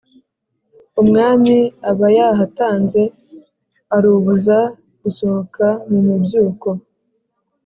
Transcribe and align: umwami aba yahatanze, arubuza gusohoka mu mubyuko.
umwami 1.01 1.57
aba 1.89 2.07
yahatanze, 2.17 3.01
arubuza 3.95 4.57
gusohoka 5.01 5.65
mu 5.89 5.99
mubyuko. 6.07 6.69